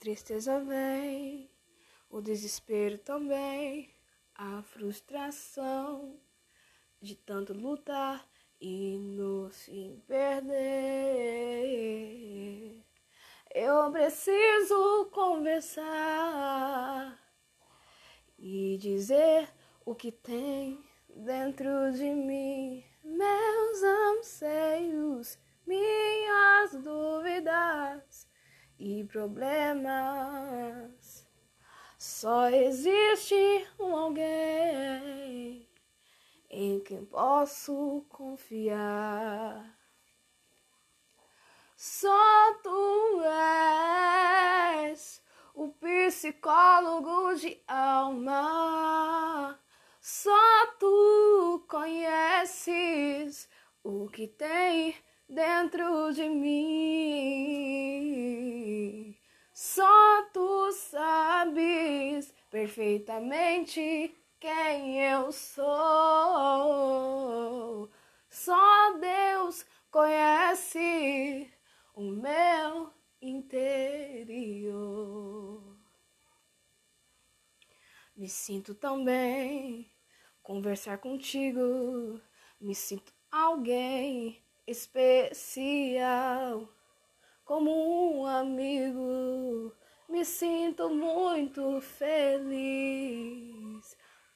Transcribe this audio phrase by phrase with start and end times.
[0.00, 1.48] tristeza vem,
[2.08, 3.94] o desespero também,
[4.34, 6.18] a frustração
[7.02, 8.26] de tanto lutar
[8.58, 10.42] e no fim perder.
[13.54, 15.78] Eu preciso conversar
[18.38, 19.52] e dizer
[19.84, 20.82] o que tem
[21.14, 22.79] dentro de mim,
[28.80, 29.78] e problemas.
[31.98, 35.68] Só existe um alguém
[36.48, 39.78] em quem posso confiar.
[41.76, 45.22] Só tu és
[45.54, 49.60] o psicólogo de alma.
[50.00, 53.46] Só tu conheces
[53.84, 54.96] o que tem
[55.30, 56.60] dentro de mim.
[59.52, 65.68] Só tu sabes perfeitamente quem eu sou.
[68.28, 71.52] Só Deus conhece
[71.94, 72.92] o meu
[73.22, 74.70] interior.
[78.16, 79.90] Me sinto tão bem
[80.42, 82.20] conversar contigo.
[82.60, 86.68] Me sinto alguém especial,
[87.44, 89.74] como um amigo.
[90.08, 93.16] Me sinto muito feliz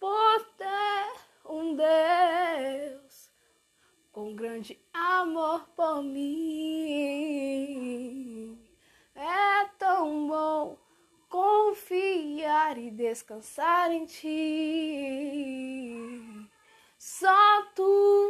[0.00, 1.12] por ter
[1.48, 3.30] um Deus
[4.12, 7.38] com grande amor por mim.
[9.14, 10.76] É tão bom
[11.28, 14.24] confiar e descansar em ti.
[16.98, 18.24] Só tu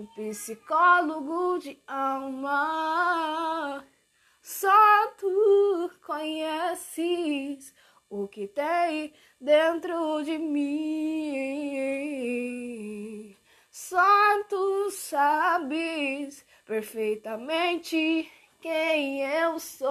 [0.00, 3.84] o psicólogo de alma.
[4.42, 7.74] Só tu conheces
[8.08, 11.76] o que tem dentro de mim.
[13.70, 19.90] Só tu sabes perfeitamente quem eu sou.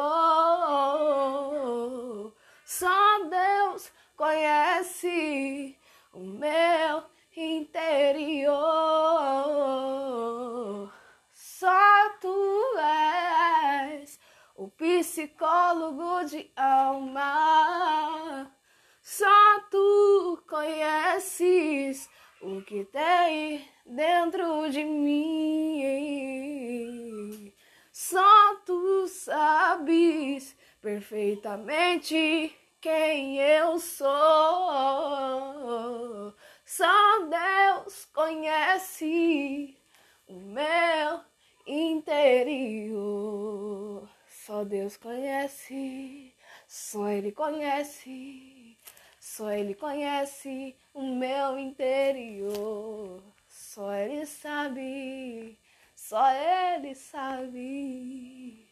[2.66, 5.78] Só Deus conhece
[6.14, 7.03] o meu
[7.38, 8.89] interior.
[14.80, 18.50] Psicólogo de alma.
[19.02, 22.10] Só tu conheces
[22.42, 25.84] o que tem dentro de mim.
[27.92, 34.08] Só tu sabes perfeitamente quem eu sou.
[36.64, 39.78] Só Deus conhece
[40.28, 41.20] o meu
[41.68, 42.79] interior.
[44.59, 46.34] Só Deus conhece,
[46.68, 48.78] só Ele conhece,
[49.18, 53.24] só Ele conhece o meu interior.
[53.48, 55.58] Só Ele sabe,
[55.96, 58.69] só Ele sabe.